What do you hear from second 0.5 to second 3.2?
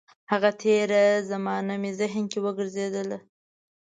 تېره زمانه مې ذهن کې وګرځېدله.